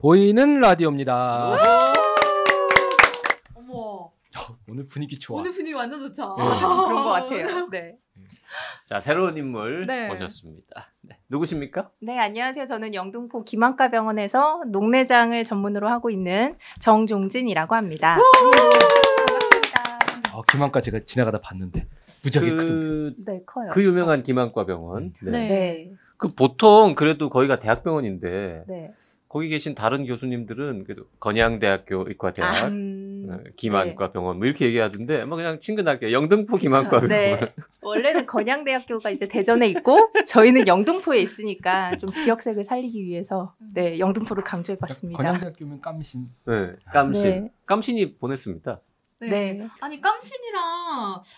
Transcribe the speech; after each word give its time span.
보이는 0.00 0.60
라디오입니다. 0.60 1.56
어머. 3.52 4.12
오늘 4.68 4.86
분위기 4.86 5.18
좋아. 5.18 5.40
오늘 5.40 5.50
분위기 5.50 5.74
완전 5.74 5.98
좋죠. 5.98 6.36
네. 6.38 6.44
그런 6.44 7.02
것 7.02 7.10
같아요. 7.10 7.68
네. 7.68 7.96
자 8.88 9.00
새로운 9.00 9.36
인물 9.36 9.86
네. 9.88 10.06
모셨습니다. 10.06 10.92
네. 11.00 11.18
누구십니까? 11.28 11.90
네, 12.00 12.16
안녕하세요. 12.16 12.68
저는 12.68 12.94
영등포 12.94 13.42
김한과 13.42 13.90
병원에서 13.90 14.62
녹내장을 14.68 15.42
전문으로 15.44 15.88
하고 15.88 16.10
있는 16.10 16.56
정종진이라고 16.78 17.74
합니다. 17.74 18.18
반갑습니다. 19.26 19.82
아, 20.32 20.42
김한가 20.48 20.80
제가 20.80 21.00
지나가다 21.06 21.40
봤는데 21.40 21.88
무지하게 22.22 22.52
크던데. 22.52 22.72
그, 22.72 23.14
네, 23.26 23.42
커요. 23.44 23.70
그 23.72 23.82
유명한 23.82 24.22
김한과 24.22 24.64
병원. 24.64 25.12
네. 25.24 25.30
네. 25.32 25.48
네. 25.48 25.92
그 26.16 26.34
보통 26.34 26.94
그래도 26.94 27.30
거기가 27.30 27.58
대학병원인데 27.60 28.64
네. 28.66 28.90
거기 29.28 29.48
계신 29.48 29.74
다른 29.74 30.06
교수님들은 30.06 30.84
그래도 30.84 31.04
건양대학교 31.20 32.06
의과대학, 32.08 32.68
음, 32.68 33.28
어, 33.30 33.50
김한과 33.56 34.10
병원 34.12 34.38
뭐 34.38 34.46
이렇게 34.46 34.64
얘기하던데 34.66 35.26
뭐 35.26 35.36
그냥 35.36 35.60
친근하게 35.60 36.12
영등포 36.12 36.56
김한과 36.56 37.00
네. 37.08 37.36
병원. 37.36 37.52
원래는 37.82 38.26
건양대학교가 38.26 39.10
이제 39.10 39.28
대전에 39.28 39.68
있고 39.68 40.10
저희는 40.26 40.66
영등포에 40.66 41.18
있으니까 41.18 41.96
좀 41.98 42.10
지역색을 42.12 42.64
살리기 42.64 43.04
위해서 43.04 43.54
네, 43.74 43.98
영등포를 43.98 44.44
강조해봤습니다. 44.44 45.22
건양대학교면 45.22 45.80
깜신. 45.82 46.28
네. 46.46 46.72
깜신. 46.92 47.22
네. 47.22 47.52
깜신이 47.66 48.14
보냈습니다. 48.14 48.80
네. 49.20 49.28
네. 49.54 49.68
아니 49.80 50.00
깜신이랑 50.00 50.62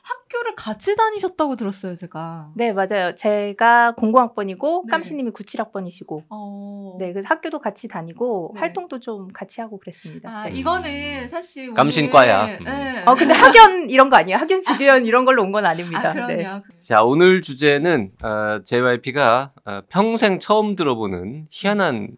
학교를 0.03 0.55
같이 0.55 0.95
다니셨다고 0.97 1.56
들었어요, 1.56 1.95
제가. 1.97 2.50
네, 2.55 2.73
맞아요. 2.75 3.14
제가 3.14 3.95
00학번이고 3.97 4.86
네. 4.86 4.91
깜씨님이 4.91 5.31
97학번이시고 5.31 6.25
어. 6.28 6.97
네, 6.98 7.12
그래서 7.12 7.27
학교도 7.28 7.58
같이 7.61 7.89
다니고 7.89 8.53
네. 8.55 8.61
활동도 8.61 9.01
좀 9.01 9.28
같이 9.33 9.61
하고 9.62 9.78
그랬습니다. 9.78 10.31
아, 10.31 10.48
이거는 10.48 11.28
사실 11.28 11.64
오늘- 11.69 11.75
깜신과야. 11.75 12.45
음. 12.58 12.64
네. 12.64 13.03
어, 13.06 13.14
근데 13.14 13.33
학연 13.33 13.89
이런 13.89 14.11
거 14.11 14.17
아니에요? 14.17 14.36
학연 14.39 14.61
주변 14.61 15.06
이런 15.06 15.25
걸로 15.25 15.42
온 15.42 15.51
건 15.51 15.64
아닙니다. 15.67 16.11
아, 16.11 16.12
그럼요. 16.12 16.33
네. 16.36 16.61
자, 16.81 17.03
오늘 17.03 17.41
주제는 17.42 18.12
어, 18.23 18.61
JYP가 18.64 19.53
어, 19.64 19.81
평생 19.89 20.39
처음 20.39 20.77
들어보는 20.77 21.47
희한한 21.51 22.17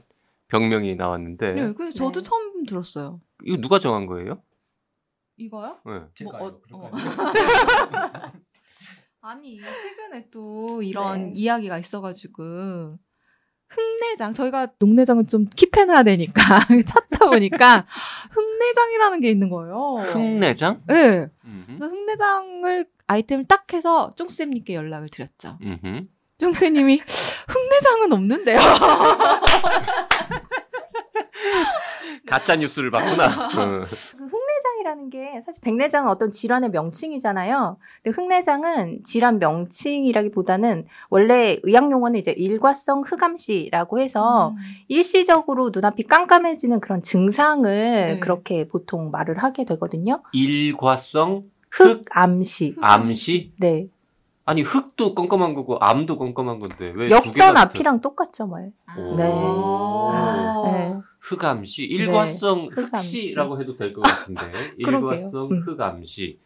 병명이 0.49 0.97
나왔는데 0.97 1.53
네, 1.53 1.73
그 1.73 1.93
저도 1.95 2.21
네. 2.21 2.29
처음 2.29 2.67
들었어요. 2.67 3.21
이거 3.45 3.57
누가 3.59 3.79
정한 3.79 4.05
거예요? 4.07 4.43
이거요? 5.37 5.79
네. 5.87 6.01
제가요. 6.15 6.43
어, 6.45 6.61
그런 6.61 6.81
어. 6.81 6.91
거 6.91 6.97
아니에요? 6.97 7.13
아니 9.25 9.61
최근에 9.61 10.29
또 10.33 10.83
이런 10.83 11.33
네. 11.33 11.41
이야기가 11.41 11.79
있어가지고 11.79 12.99
흑내장 13.69 14.35
저희가 14.35 14.73
녹내장은 14.79 15.29
좀 15.29 15.47
킵해놔야 15.47 16.05
되니까 16.05 16.43
찾다 16.85 17.31
보니까 17.31 17.87
흑내장이라는 18.31 19.21
게 19.21 19.31
있는 19.31 19.49
거예요. 19.49 19.97
흑내장? 20.13 20.83
네. 20.87 21.29
음흠. 21.45 21.67
그래서 21.79 21.87
흑내장을 21.87 22.87
아이템을 23.07 23.47
딱 23.47 23.73
해서 23.73 24.11
쫑쌤님께 24.17 24.75
연락을 24.75 25.09
드렸죠. 25.09 25.59
음흠. 25.63 26.07
쫑쌤님이 26.39 27.01
흑내장은 27.49 28.13
없는데요. 28.13 28.59
가짜 32.27 32.57
뉴스를 32.57 32.91
봤구나. 32.91 33.27
어. 33.57 33.85
그 33.85 34.25
흑내장이라는 34.83 35.11
게 35.11 35.43
사실 35.47 35.61
백내장은 35.63 36.11
어떤 36.11 36.31
질환의 36.31 36.71
명칭이잖아요. 36.71 37.77
근데 38.03 38.15
흑내장은 38.15 39.05
질환 39.05 39.39
명칭이라기보다는 39.39 40.87
원래 41.09 41.59
의학 41.63 41.91
용어는 41.91 42.19
이제 42.19 42.33
일과성 42.33 43.03
흑암시라고 43.07 44.01
해서 44.01 44.51
음. 44.51 44.57
일시적으로 44.89 45.71
눈앞이 45.73 46.05
깜깜해지는 46.05 46.81
그런 46.81 47.03
증상을 47.03 47.71
네. 47.71 48.21
그렇게 48.21 48.69
보통 48.69 49.11
말을 49.11 49.39
하게 49.39 49.65
되거든요. 49.65 50.23
일과성 50.33 51.45
흑암시. 51.71 52.77
암시? 52.81 53.53
네. 53.59 53.89
아니 54.45 54.63
흑도 54.63 55.15
껌껌한 55.15 55.55
거고 55.55 55.79
암도 55.79 56.19
껌껌한 56.19 56.59
건데 56.59 56.93
왜두 56.97 57.15
역전 57.15 57.33
개나 57.33 57.61
앞이랑 57.63 58.01
똑같죠, 58.01 58.47
뭐. 58.47 58.59
오. 58.99 59.17
네. 59.17 59.33
아. 59.33 60.63
네. 60.65 60.82
흑암시 61.23 61.85
일과성 61.85 62.69
네, 62.69 62.83
흑암시. 62.83 63.21
흑시라고 63.21 63.61
해도 63.61 63.73
될 63.77 63.93
것 63.93 64.03
같은데. 64.03 64.43
일과성 64.77 65.51
음. 65.51 65.63
흑암시 65.67 66.39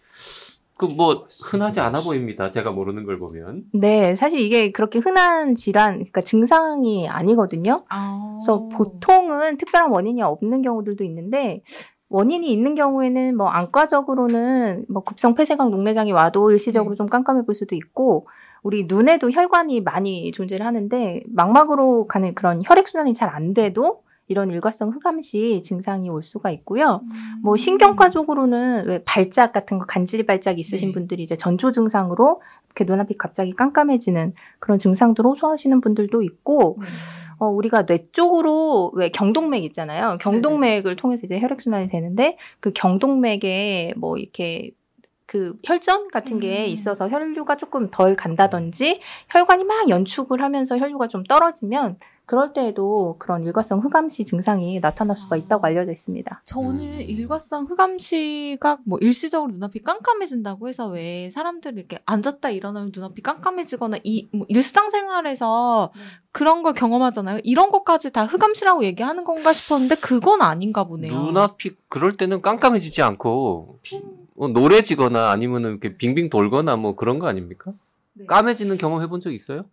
그뭐 0.76 1.26
흔하지 1.42 1.80
않아 1.80 2.02
보입니다. 2.02 2.50
제가 2.50 2.70
모르는 2.70 3.04
걸 3.04 3.18
보면 3.18 3.64
네, 3.72 4.14
사실 4.14 4.40
이게 4.40 4.70
그렇게 4.72 4.98
흔한 4.98 5.54
질환, 5.54 5.94
그러니까 5.94 6.20
증상이 6.20 7.08
아니거든요. 7.08 7.84
아. 7.88 8.38
그래서 8.38 8.68
보통은 8.68 9.56
특별한 9.56 9.90
원인이 9.90 10.20
없는 10.20 10.60
경우들도 10.60 11.02
있는데 11.04 11.62
원인이 12.10 12.52
있는 12.52 12.74
경우에는 12.74 13.36
뭐 13.38 13.48
안과적으로는 13.48 14.84
뭐 14.90 15.02
급성 15.02 15.34
폐쇄각 15.34 15.70
녹내장이 15.70 16.12
와도 16.12 16.50
일시적으로 16.50 16.94
네. 16.94 16.98
좀 16.98 17.06
깜깜해 17.06 17.46
볼 17.46 17.54
수도 17.54 17.74
있고 17.74 18.28
우리 18.62 18.84
눈에도 18.84 19.30
혈관이 19.30 19.80
많이 19.80 20.30
존재를 20.30 20.66
하는데 20.66 21.22
망막으로 21.28 22.06
가는 22.06 22.34
그런 22.34 22.60
혈액 22.62 22.86
순환이 22.86 23.14
잘 23.14 23.30
안 23.30 23.54
돼도 23.54 24.02
이런 24.28 24.50
일과성 24.50 24.90
흑암시 24.90 25.62
증상이 25.62 26.10
올 26.10 26.22
수가 26.22 26.50
있고요. 26.50 27.00
음. 27.04 27.40
뭐 27.42 27.56
신경과 27.56 28.10
쪽으로는 28.10 28.86
왜 28.86 29.02
발작 29.04 29.52
같은 29.52 29.78
거 29.78 29.86
간질 29.86 30.26
발작 30.26 30.58
있으신 30.58 30.88
네. 30.88 30.94
분들이 30.94 31.22
이제 31.22 31.36
전조 31.36 31.70
증상으로 31.70 32.40
이렇게 32.66 32.84
눈앞이 32.84 33.16
갑자기 33.18 33.52
깜깜해지는 33.52 34.34
그런 34.58 34.78
증상들 34.78 35.24
호소하시는 35.24 35.80
분들도 35.80 36.22
있고 36.22 36.76
음. 36.78 36.84
어, 37.38 37.48
우리가 37.48 37.84
뇌 37.84 38.06
쪽으로 38.12 38.92
왜 38.94 39.10
경동맥 39.10 39.62
있잖아요. 39.64 40.16
경동맥을 40.20 40.96
통해서 40.96 41.22
이제 41.24 41.38
혈액순환이 41.38 41.88
되는데 41.88 42.36
그 42.60 42.72
경동맥에 42.72 43.94
뭐 43.96 44.16
이렇게 44.16 44.70
그 45.26 45.58
혈전 45.64 46.08
같은 46.08 46.38
게 46.38 46.66
음. 46.66 46.70
있어서 46.70 47.08
혈류가 47.08 47.56
조금 47.56 47.90
덜 47.90 48.14
간다든지 48.14 49.00
혈관이 49.30 49.64
막 49.64 49.88
연축을 49.88 50.40
하면서 50.40 50.78
혈류가 50.78 51.08
좀 51.08 51.24
떨어지면 51.24 51.98
그럴 52.26 52.52
때에도 52.52 53.14
그런 53.20 53.44
일과성 53.44 53.80
흑암시 53.84 54.24
증상이 54.24 54.80
나타날 54.80 55.16
수가 55.16 55.36
있다고 55.36 55.64
알려져 55.64 55.92
있습니다. 55.92 56.42
저는 56.44 56.80
음. 56.80 57.00
일과성 57.00 57.66
흑암시가 57.66 58.78
뭐 58.84 58.98
일시적으로 59.00 59.52
눈앞이 59.52 59.82
깜깜해진다고 59.82 60.68
해서 60.68 60.88
왜 60.88 61.30
사람들이 61.30 61.76
이렇게 61.76 62.00
앉았다 62.04 62.50
일어나면 62.50 62.90
눈앞이 62.94 63.22
깜깜해지거나 63.22 63.98
이 64.04 64.28
뭐 64.32 64.44
일상생활에서 64.48 65.92
네. 65.94 66.00
그런 66.32 66.62
걸 66.62 66.74
경험하잖아요. 66.74 67.40
이런 67.44 67.70
것까지 67.70 68.12
다 68.12 68.24
흑암시라고 68.26 68.84
얘기하는 68.84 69.24
건가 69.24 69.52
싶었는데 69.52 69.94
그건 69.96 70.42
아닌가 70.42 70.84
보네요. 70.84 71.12
눈앞이 71.12 71.76
그럴 71.88 72.12
때는 72.12 72.42
깜깜해지지 72.42 73.02
않고 73.02 73.78
어, 73.78 73.78
노래지거나 74.38 75.30
아니면은 75.30 75.70
이렇게 75.70 75.96
빙빙 75.96 76.28
돌거나 76.30 76.76
뭐 76.76 76.94
그런 76.96 77.18
거 77.18 77.26
아닙니까? 77.26 77.72
네. 78.14 78.26
까매지는 78.26 78.78
경험 78.78 79.02
해본 79.02 79.20
적 79.20 79.32
있어요? 79.32 79.64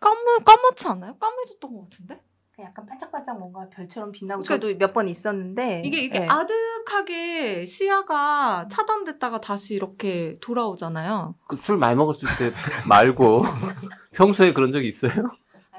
까매 0.00 0.18
까맣지 0.44 0.88
않아요? 0.88 1.16
까매졌던 1.18 1.74
것 1.74 1.82
같은데? 1.90 2.20
약간 2.58 2.84
반짝반짝 2.84 3.38
뭔가 3.38 3.66
별처럼 3.70 4.12
빛나고 4.12 4.42
그러니까 4.42 4.66
저도 4.66 4.78
몇 4.78 4.92
번 4.92 5.08
있었는데 5.08 5.80
이게 5.82 6.02
이게 6.02 6.18
네. 6.20 6.26
아득하게 6.28 7.64
시야가 7.64 8.68
차단됐다가 8.70 9.40
다시 9.40 9.74
이렇게 9.74 10.36
돌아오잖아요. 10.42 11.36
그 11.48 11.56
술 11.56 11.78
많이 11.78 11.96
먹었을 11.96 12.28
때 12.38 12.52
말고 12.86 13.42
평소에 14.12 14.52
그런 14.52 14.72
적이 14.72 14.88
있어요? 14.88 15.10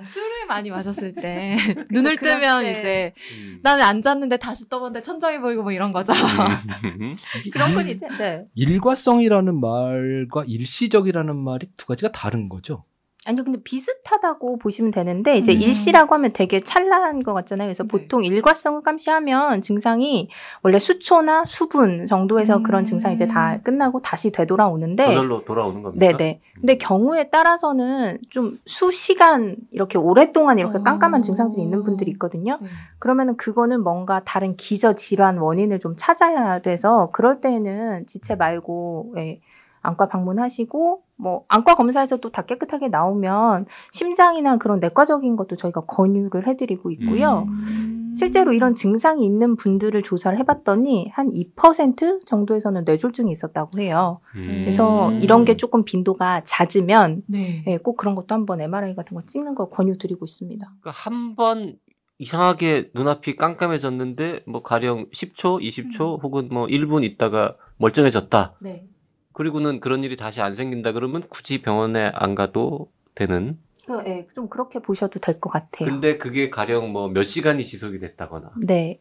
아, 0.01 0.03
술을 0.03 0.47
많이 0.47 0.69
마셨을 0.71 1.13
때 1.13 1.55
눈을 1.91 2.17
뜨면 2.17 2.63
때 2.63 2.71
이제 2.71 3.13
음. 3.35 3.59
나는 3.61 3.83
앉았는데 3.83 4.37
다시 4.37 4.67
떠봤는데 4.67 5.03
천장이 5.03 5.39
보이고 5.39 5.61
뭐 5.63 5.71
이런 5.71 5.91
거죠. 5.91 6.11
음. 6.13 7.15
그런 7.53 7.75
건 7.75 7.85
이제 7.87 8.07
네. 8.17 8.43
일과성이라는 8.55 9.59
말과 9.59 10.43
일시적이라는 10.45 11.37
말이 11.37 11.67
두 11.77 11.85
가지가 11.85 12.11
다른 12.11 12.49
거죠. 12.49 12.83
아니요, 13.27 13.43
근데 13.43 13.61
비슷하다고 13.61 14.57
보시면 14.57 14.89
되는데, 14.89 15.37
이제 15.37 15.53
음. 15.53 15.61
일시라고 15.61 16.15
하면 16.15 16.31
되게 16.33 16.61
찰나한 16.61 17.21
것 17.21 17.33
같잖아요. 17.35 17.67
그래서 17.67 17.83
네. 17.83 17.91
보통 17.91 18.23
일과성 18.23 18.77
흑암시 18.77 19.11
하면 19.11 19.61
증상이 19.61 20.27
원래 20.63 20.79
수초나 20.79 21.45
수분 21.45 22.07
정도에서 22.07 22.57
음. 22.57 22.63
그런 22.63 22.83
증상이 22.83 23.13
이제 23.13 23.27
다 23.27 23.59
끝나고 23.61 24.01
다시 24.01 24.31
되돌아오는데, 24.31 25.05
저절로 25.05 25.45
돌아오는 25.45 25.83
겁니까? 25.83 26.03
네네. 26.03 26.41
근데 26.55 26.77
경우에 26.77 27.29
따라서는 27.29 28.17
좀 28.31 28.57
수시간 28.65 29.55
이렇게 29.69 29.99
오랫동안 29.99 30.57
이렇게 30.57 30.79
어. 30.79 30.83
깜깜한 30.83 31.21
증상들이 31.21 31.61
있는 31.61 31.83
분들이 31.83 32.09
있거든요. 32.11 32.57
네. 32.59 32.69
그러면은 32.97 33.37
그거는 33.37 33.83
뭔가 33.83 34.23
다른 34.25 34.55
기저 34.55 34.93
질환 34.93 35.37
원인을 35.37 35.79
좀 35.79 35.93
찾아야 35.95 36.59
돼서 36.59 37.09
그럴 37.13 37.39
때는 37.39 38.07
지체 38.07 38.35
말고 38.35 39.13
예, 39.17 39.41
안과 39.81 40.07
방문하시고 40.07 41.03
뭐 41.17 41.45
안과 41.47 41.75
검사에서 41.75 42.17
또 42.17 42.31
다 42.31 42.43
깨끗하게 42.43 42.87
나오면 42.87 43.65
심장이나 43.91 44.57
그런 44.57 44.79
내과적인 44.79 45.35
것도 45.35 45.55
저희가 45.57 45.81
권유를 45.81 46.47
해드리고 46.47 46.91
있고요. 46.91 47.45
음. 47.47 48.13
실제로 48.15 48.53
이런 48.53 48.75
증상이 48.75 49.25
있는 49.25 49.55
분들을 49.55 50.01
조사를 50.03 50.37
해봤더니 50.39 51.09
한 51.13 51.29
2% 51.29 52.25
정도에서는 52.25 52.83
뇌졸중이 52.85 53.31
있었다고 53.31 53.79
해요. 53.79 54.19
음. 54.35 54.61
그래서 54.63 55.09
음. 55.09 55.21
이런 55.21 55.45
게 55.45 55.57
조금 55.57 55.83
빈도가 55.83 56.43
잦으면 56.45 57.23
네. 57.27 57.63
예, 57.67 57.77
꼭 57.77 57.97
그런 57.97 58.15
것도 58.15 58.35
한번 58.35 58.61
MRI 58.61 58.95
같은 58.95 59.15
거 59.15 59.23
찍는 59.25 59.55
거 59.55 59.69
권유드리고 59.69 60.25
있습니다. 60.25 60.73
그러니까 60.81 60.91
한번 60.91 61.75
이상하게 62.17 62.91
눈앞이 62.93 63.35
깜깜해졌는데 63.35 64.43
뭐 64.45 64.61
가령 64.61 65.07
10초, 65.09 65.61
20초 65.61 66.15
음. 66.15 66.19
혹은 66.21 66.49
뭐 66.51 66.67
1분 66.67 67.03
있다가 67.03 67.55
멀쩡해졌다. 67.77 68.55
네. 68.61 68.85
그리고는 69.33 69.79
그런 69.79 70.03
일이 70.03 70.17
다시 70.17 70.41
안 70.41 70.55
생긴다 70.55 70.91
그러면 70.91 71.23
굳이 71.29 71.61
병원에 71.61 72.11
안 72.13 72.35
가도 72.35 72.91
되는. 73.15 73.57
그, 73.85 74.01
예, 74.05 74.27
좀 74.35 74.47
그렇게 74.47 74.79
보셔도 74.79 75.19
될 75.19 75.39
것 75.39 75.49
같아요. 75.49 75.89
근데 75.89 76.17
그게 76.17 76.49
가령 76.49 76.91
뭐 76.91 77.07
몇 77.09 77.23
시간이 77.23 77.65
지속이 77.65 77.99
됐다거나 77.99 78.51
네. 78.61 78.99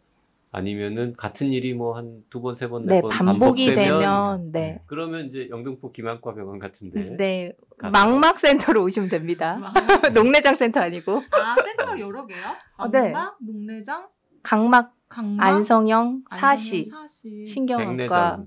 아니면은 0.52 1.14
같은 1.16 1.52
일이 1.52 1.74
뭐 1.74 1.94
한 1.96 2.24
두 2.30 2.40
번, 2.40 2.56
세 2.56 2.66
번, 2.68 2.86
네, 2.86 2.96
네번 2.96 3.10
반복이 3.10 3.66
반복되면 3.66 4.00
되면, 4.00 4.52
네. 4.52 4.80
그러면 4.86 5.26
이제 5.26 5.48
영등포 5.50 5.92
김한과 5.92 6.34
병원 6.34 6.58
같은데 6.58 7.06
네. 7.16 7.52
가서- 7.78 7.92
망막 7.92 8.38
센터로 8.38 8.82
오시면 8.82 9.08
됩니다. 9.10 9.60
농내장 10.14 10.56
센터 10.56 10.80
아니고. 10.80 11.22
아 11.30 11.54
센터가 11.62 12.00
여러 12.00 12.26
개요? 12.26 12.44
어, 12.78 12.88
네. 12.88 13.12
방막, 13.12 13.36
농내장, 13.40 14.08
강막, 14.42 14.94
강막, 15.08 15.46
안성형, 15.46 16.22
안성형, 16.30 16.40
사시, 16.56 16.84
사시. 16.86 17.46
신경외과. 17.46 18.44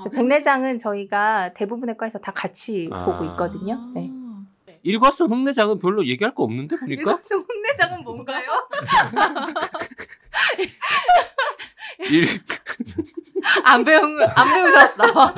아, 0.00 0.02
저 0.02 0.10
백내장은 0.10 0.78
저희가 0.78 1.52
대부분의 1.52 1.96
과에서 1.96 2.18
다 2.18 2.32
같이 2.32 2.88
아. 2.90 3.04
보고 3.04 3.24
있거든요. 3.26 3.78
네. 3.94 4.10
일과성 4.82 5.30
흑내장은 5.30 5.78
별로 5.78 6.06
얘기할 6.06 6.34
거 6.34 6.42
없는데 6.42 6.76
보니까 6.76 7.00
일과성 7.00 7.44
흑내장은 7.46 8.02
뭔가요? 8.02 8.66
일, 12.10 12.24
안 13.64 13.84
배운 13.84 14.22
안 14.22 14.54
배우셨어. 14.54 15.34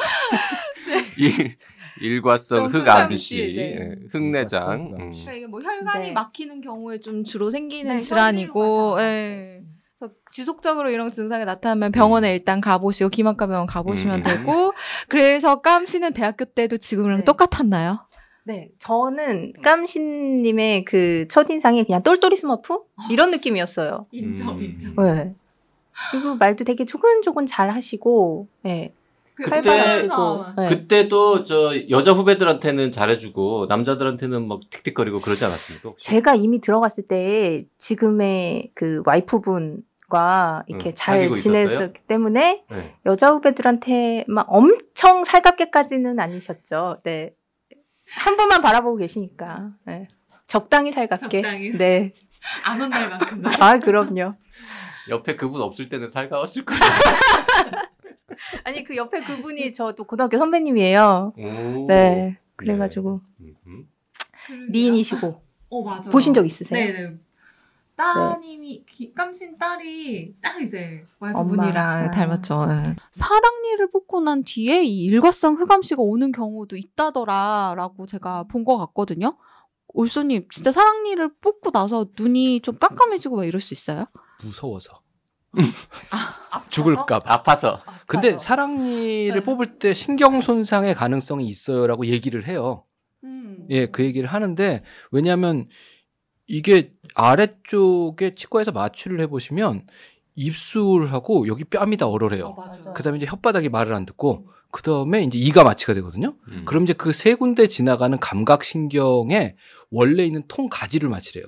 일, 1.18 1.56
일과성 2.00 2.70
좀 2.70 2.80
흑암시, 2.82 3.54
네. 3.56 3.76
예, 3.76 3.96
흑내장. 4.12 4.72
음. 4.74 5.10
그러니까 5.10 5.32
이게 5.32 5.46
뭐 5.48 5.60
혈관이 5.60 6.06
네. 6.08 6.12
막히는 6.12 6.60
경우에 6.60 7.00
좀 7.00 7.24
주로 7.24 7.50
생기는 7.50 7.96
네, 7.96 8.00
질환이고. 8.00 8.96
예. 9.00 9.51
지속적으로 10.31 10.90
이런 10.90 11.12
증상이 11.12 11.44
나타나면 11.44 11.93
병원에 11.93 12.32
일단 12.32 12.60
가보시고 12.60 13.10
기만과 13.10 13.46
병원 13.46 13.66
가보시면 13.66 14.19
음. 14.19 14.22
되고, 14.22 14.72
그래서 15.08 15.60
깜 15.60 15.87
씨는 15.87 16.12
대학교 16.12 16.44
때도 16.44 16.78
지금이랑 16.78 17.19
네. 17.19 17.25
똑같았나요? 17.25 17.99
네. 18.44 18.70
저는 18.81 19.52
깜신님의 19.62 20.84
그 20.84 21.26
첫인상이 21.28 21.84
그냥 21.84 22.02
똘똘이 22.02 22.34
스머프? 22.37 22.78
이런 23.10 23.31
느낌이었어요. 23.31 24.06
인정, 24.10 24.60
인정. 24.62 24.94
네. 25.04 25.34
그리고 26.10 26.34
말도 26.37 26.64
되게 26.64 26.84
조근조근 26.84 27.46
잘 27.46 27.70
하시고, 27.70 28.48
네. 28.62 28.93
그때- 29.34 29.50
활발하시고. 29.50 30.44
네. 30.58 30.69
그때도 30.69 31.44
저 31.44 31.72
여자 31.90 32.12
후배들한테는 32.12 32.93
잘해주고 32.93 33.66
남자들한테는 33.66 34.46
막 34.46 34.60
틱틱거리고 34.70 35.20
그러지 35.20 35.44
않았습니까? 35.44 35.88
혹시? 35.88 36.06
제가 36.10 36.34
이미 36.34 36.60
들어갔을 36.60 37.06
때 37.06 37.64
지금의 37.78 38.72
그 38.75 39.02
와이프분 39.06 39.82
과 40.12 40.62
이렇게 40.66 40.90
응, 40.90 40.94
잘 40.94 41.32
지냈었기? 41.32 42.02
때문에 42.06 42.64
네. 42.70 42.94
여자 43.06 43.30
후배들한테 43.30 44.26
막 44.28 44.44
엄청 44.50 45.24
살갑게까지는 45.24 46.20
아니셨죠. 46.20 47.00
네. 47.02 47.34
한 48.10 48.36
분만 48.36 48.60
바라보고 48.60 48.96
계시니까. 48.98 49.70
네. 49.86 50.08
적당히 50.46 50.92
살갑게. 50.92 51.40
적당히. 51.40 51.70
네. 51.78 52.12
안 52.66 52.82
온 52.82 52.90
날 52.90 53.08
만큼. 53.08 53.42
아, 53.58 53.78
그럼요. 53.78 54.34
옆에 55.08 55.34
그분 55.36 55.62
없을 55.62 55.88
때는 55.88 56.10
살가웠을 56.10 56.66
거예요. 56.66 56.80
아니, 58.64 58.84
그 58.84 58.94
옆에 58.96 59.22
그분이 59.22 59.72
저도 59.72 60.04
고등학교 60.04 60.36
선배님이에요. 60.36 61.32
오. 61.38 61.86
네. 61.88 62.36
그래가지고 62.56 63.22
음흠. 63.40 63.86
미인이시고 64.68 65.42
어, 65.70 65.82
맞아. 65.84 66.10
보신 66.10 66.34
적 66.34 66.44
있으세요? 66.44 66.78
네네. 66.92 67.14
따님이 67.96 68.84
기- 68.88 69.12
깜신 69.14 69.58
딸이 69.58 70.34
딱 70.42 70.60
이제. 70.60 71.04
와이프분이랑 71.20 72.04
아. 72.06 72.10
닮았죠. 72.10 72.66
네. 72.66 72.96
사랑니를 73.12 73.90
뽑고 73.90 74.20
난 74.22 74.42
뒤에 74.44 74.82
이 74.84 75.04
일과성 75.04 75.56
흑암시가 75.60 76.02
오는 76.02 76.32
경우도 76.32 76.76
있다더라라고 76.76 78.06
제가 78.06 78.44
본 78.44 78.64
것 78.64 78.78
같거든요. 78.78 79.36
올소님 79.88 80.46
진짜 80.50 80.72
사랑니를 80.72 81.34
뽑고 81.40 81.70
나서 81.70 82.06
눈이 82.18 82.60
좀 82.62 82.78
깜깜해지고 82.78 83.36
막 83.36 83.44
이럴 83.44 83.60
수 83.60 83.74
있어요? 83.74 84.06
무서워서 84.42 85.02
아, 86.10 86.62
죽을까 86.70 87.18
봐. 87.18 87.34
아파서. 87.34 87.80
근데 88.06 88.38
사랑니를 88.38 89.40
네. 89.40 89.44
뽑을 89.44 89.78
때 89.78 89.92
신경 89.92 90.40
손상의 90.40 90.94
가능성이 90.94 91.46
있어요라고 91.46 92.06
얘기를 92.06 92.48
해요. 92.48 92.84
음. 93.24 93.66
예, 93.70 93.86
그 93.86 94.02
얘기를 94.02 94.28
하는데 94.28 94.82
왜냐하면 95.10 95.68
이게 96.52 96.93
아래쪽에 97.14 98.34
치과에서 98.34 98.72
마취를 98.72 99.20
해보시면 99.22 99.87
입술하고 100.34 101.49
여기 101.49 101.64
뺨이 101.64 101.96
다 101.96 102.06
얼얼해요. 102.08 102.52
맞아요. 102.52 102.93
그다음에 102.93 103.16
이제 103.19 103.26
혓바닥이 103.26 103.70
말을 103.70 103.94
안 103.94 104.04
듣고 104.04 104.49
그다음에 104.70 105.22
이제 105.25 105.38
이가 105.38 105.64
마취가 105.64 105.94
되거든요. 105.94 106.34
음. 106.49 106.64
그럼 106.66 106.84
이제 106.84 106.93
그 106.93 107.12
세 107.12 107.34
군데 107.34 107.66
지나가는 107.69 108.19
감각 108.20 108.64
신경에 108.64 109.56
원래 109.90 110.25
있는 110.26 110.43
통 110.46 110.69
가지를 110.70 111.08
마취래요. 111.08 111.44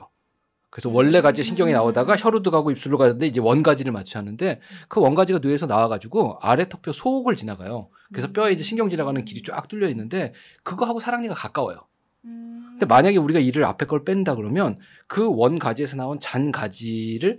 그래서 0.70 0.88
원래 0.90 1.20
가지 1.20 1.42
신경이 1.44 1.72
나오다가 1.72 2.16
혀로도 2.16 2.50
가고 2.50 2.70
입술로 2.70 2.96
가는데 2.98 3.26
이제 3.26 3.40
원가지를 3.40 3.92
마취하는데 3.92 4.60
그 4.88 5.00
원가지가 5.00 5.38
뇌에서 5.42 5.66
나와가지고 5.66 6.38
아래 6.40 6.66
턱뼈 6.68 6.92
속을 6.92 7.36
지나가요. 7.36 7.88
그래서 8.10 8.32
뼈에 8.32 8.52
이제 8.52 8.64
신경 8.64 8.88
지나가는 8.90 9.22
길이 9.24 9.42
쫙 9.42 9.68
뚫려 9.68 9.88
있는데 9.90 10.32
그거하고 10.62 10.98
사랑니가 10.98 11.34
가까워요. 11.34 11.78
음. 12.24 12.66
근데 12.72 12.86
만약에 12.86 13.16
우리가 13.18 13.40
이를 13.40 13.64
앞에 13.64 13.86
걸 13.86 14.04
뺀다 14.04 14.34
그러면 14.34 14.78
그 15.06 15.28
원 15.28 15.58
가지에서 15.58 15.96
나온 15.96 16.18
잔 16.18 16.50
가지를 16.52 17.38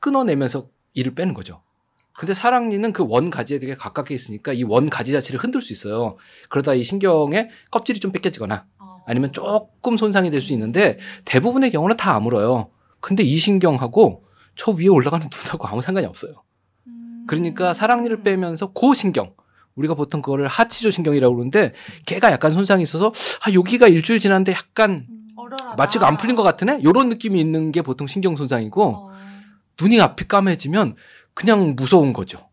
끊어내면서 0.00 0.68
이를 0.94 1.14
빼는 1.14 1.34
거죠. 1.34 1.62
근데 2.14 2.34
사랑니는 2.34 2.92
그 2.92 3.04
원 3.04 3.30
가지에 3.30 3.58
되게 3.60 3.76
가깝게 3.76 4.14
있으니까 4.14 4.52
이 4.52 4.64
원 4.64 4.90
가지 4.90 5.12
자체를 5.12 5.40
흔들 5.40 5.60
수 5.60 5.72
있어요. 5.72 6.16
그러다 6.48 6.74
이 6.74 6.82
신경의 6.82 7.48
껍질이 7.70 8.00
좀 8.00 8.10
뺏겨지거나 8.12 8.66
어. 8.78 9.02
아니면 9.06 9.32
조금 9.32 9.96
손상이 9.96 10.30
될 10.30 10.40
수 10.42 10.52
있는데 10.52 10.98
대부분의 11.24 11.70
경우는 11.70 11.96
다 11.96 12.14
아물어요. 12.14 12.70
근데 13.00 13.22
이 13.22 13.36
신경하고 13.36 14.24
저 14.56 14.72
위에 14.72 14.88
올라가는 14.88 15.24
눈하고 15.32 15.68
아무 15.68 15.80
상관이 15.80 16.06
없어요. 16.06 16.42
음. 16.88 17.24
그러니까 17.28 17.72
사랑니를 17.72 18.22
빼면서 18.24 18.72
그 18.72 18.94
신경 18.94 19.32
우리가 19.78 19.94
보통 19.94 20.20
그거를 20.20 20.46
하치조 20.48 20.90
신경이라고 20.90 21.34
그러는데 21.34 21.72
걔가 22.06 22.30
약간 22.32 22.50
손상이 22.50 22.82
있어서 22.82 23.12
아 23.46 23.52
여기가 23.52 23.86
일주일 23.88 24.18
지났는데 24.18 24.52
약간 24.52 25.06
얼얼하다. 25.36 25.76
마취가 25.76 26.06
안 26.08 26.16
풀린 26.16 26.34
것 26.36 26.42
같으네? 26.42 26.80
요런 26.82 27.08
느낌이 27.08 27.40
있는 27.40 27.70
게 27.72 27.82
보통 27.82 28.06
신경 28.06 28.36
손상이고 28.36 28.84
어. 28.84 29.12
눈이 29.80 30.00
앞이 30.00 30.26
까매지면 30.26 30.96
그냥 31.34 31.74
무서운 31.76 32.12
거죠. 32.12 32.48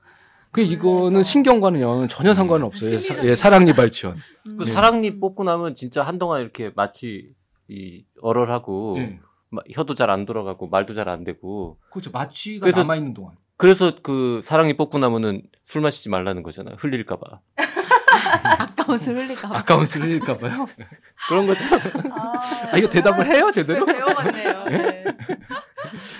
그 0.51 0.61
이거는 0.61 1.23
신경과는 1.23 2.07
전혀 2.09 2.33
상관은 2.33 2.65
없어요. 2.67 2.97
사, 2.99 3.13
심리적- 3.15 3.25
예, 3.25 3.35
사랑니 3.35 3.73
발치원. 3.73 4.15
음. 4.47 4.57
그 4.57 4.63
네. 4.63 4.71
사랑니 4.71 5.19
뽑고 5.19 5.43
나면 5.43 5.75
진짜 5.75 6.03
한동안 6.03 6.41
이렇게 6.41 6.71
마취 6.75 7.33
이 7.67 8.03
얼얼하고 8.21 8.95
예. 8.99 9.19
마- 9.49 9.63
혀도 9.73 9.95
잘 9.95 10.09
안 10.11 10.25
돌아가고 10.25 10.67
말도 10.67 10.93
잘 10.93 11.09
안 11.09 11.23
되고 11.23 11.77
그렇죠. 11.91 12.11
마취가 12.11 12.69
남아 12.69 12.95
있는 12.97 13.13
동안. 13.15 13.33
그래서 13.57 13.93
그 14.01 14.41
사랑니 14.45 14.75
뽑고 14.75 14.97
나면은 14.99 15.43
술 15.65 15.81
마시지 15.81 16.09
말라는 16.09 16.43
거잖아요. 16.43 16.75
흘릴까봐. 16.79 17.41
아까운 18.59 18.97
술 18.97 19.17
흘릴까 19.17 19.47
봐. 19.49 19.57
아까운 19.59 19.85
술 19.85 20.03
흘릴까 20.03 20.37
봐요. 20.37 20.65
그런 21.27 21.47
거죠. 21.47 21.63
아 22.11 22.77
이거 22.77 22.89
대답을 22.89 23.25
해요 23.33 23.51
제대로? 23.51 23.85
배워봤네요. 23.85 24.63
네. 24.65 25.03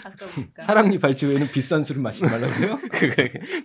아까우니까. 0.04 0.63
사랑니 0.63 1.00
발치 1.00 1.25
외에는 1.27 1.51
비싼 1.51 1.84
술을 1.84 2.01
마시지 2.01 2.25
말라고요? 2.25 2.80
그 2.92 3.12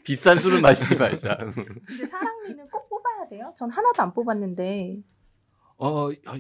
비싼 0.05 0.39
술은 0.39 0.61
마시지 0.63 0.97
말자. 0.97 1.37
근데 1.37 2.07
사랑니는 2.07 2.69
꼭 2.71 2.89
뽑아야 2.89 3.29
돼요? 3.29 3.53
전 3.57 3.71
하나도 3.71 4.03
안 4.03 4.13
뽑았는데. 4.13 4.97
어 5.79 6.11
아, 6.27 6.39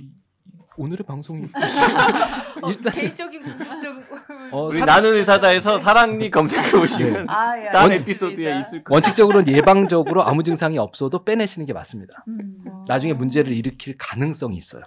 오늘의 0.76 1.04
방송이 1.06 1.46
일단 2.68 2.92
개인적인 2.92 3.42
좀 3.82 4.04
어, 4.52 4.66
우리 4.66 4.78
사- 4.78 4.84
나는 4.86 5.14
의사다에서 5.14 5.78
사랑니 5.80 6.30
검색해 6.30 6.70
보시면 6.72 7.28
아, 7.28 7.58
예, 7.58 7.70
다음 7.70 7.90
알겠습니다. 7.90 8.00
에피소드에 8.02 8.60
있을 8.60 8.84
거예요. 8.84 8.94
원칙적으로는 8.94 9.48
예방적으로 9.52 10.22
아무 10.22 10.42
증상이 10.42 10.78
없어도 10.78 11.24
빼내시는 11.24 11.66
게 11.66 11.72
맞습니다. 11.72 12.24
음. 12.28 12.64
나중에 12.88 13.12
문제를 13.12 13.52
일으킬 13.52 13.96
가능성이 13.98 14.56
있어요. 14.56 14.82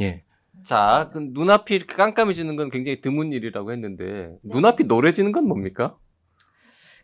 예. 0.00 0.22
자, 0.64 1.10
그 1.12 1.18
눈앞이 1.32 1.74
이렇게 1.74 1.94
깜깜해지는 1.94 2.56
건 2.56 2.70
굉장히 2.70 3.00
드문 3.00 3.32
일이라고 3.32 3.72
했는데 3.72 4.36
눈앞이 4.44 4.84
노래지는 4.84 5.32
건 5.32 5.46
뭡니까? 5.48 5.96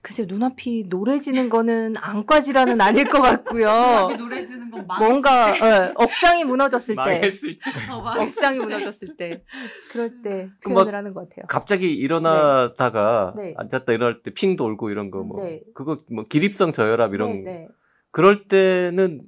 글쎄요, 0.08 0.26
눈앞이 0.26 0.86
노래지는 0.88 1.50
거는 1.50 1.94
안과 1.98 2.40
질환은 2.40 2.80
아닐 2.80 3.10
것 3.10 3.20
같고요. 3.20 4.08
노래 4.16 4.46
지는 4.46 4.70
건 4.70 4.86
뭔가 4.98 5.54
예, 5.54 5.92
억장이 5.96 6.44
무너졌을 6.44 6.94
때, 6.94 7.00
망했을 7.02 7.52
때 7.52 7.58
억장이 8.22 8.58
무너졌을 8.58 9.16
때, 9.18 9.44
그럴 9.92 10.22
때 10.22 10.48
그럼 10.62 10.74
표현을 10.76 10.92
막 10.92 10.98
하는 10.98 11.12
것 11.12 11.28
같아요. 11.28 11.44
갑자기 11.46 11.94
일어나다가 11.94 13.34
네. 13.36 13.48
네. 13.48 13.54
앉았다 13.58 13.92
일어날 13.92 14.22
때 14.22 14.30
핑 14.30 14.56
돌고 14.56 14.88
이런 14.88 15.10
거뭐 15.10 15.42
네. 15.42 15.60
그거 15.74 15.98
뭐 16.10 16.24
기립성 16.24 16.72
저혈압 16.72 17.12
이런 17.12 17.44
네, 17.44 17.52
네. 17.52 17.68
그럴 18.10 18.48
때는 18.48 19.20